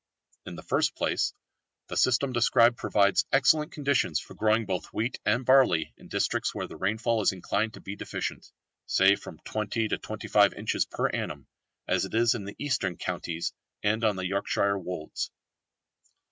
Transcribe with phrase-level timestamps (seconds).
[0.47, 1.31] In the first place
[1.85, 6.65] the system described provides excellent conditions for growing both wheat and barley in districts where
[6.65, 8.51] the rainfall is inclined to be deficient,
[8.87, 11.45] say from 20 to 25 inches per annum,
[11.87, 13.53] as it is in the eastern counties,
[13.83, 15.29] and on the Yorkshire wolds.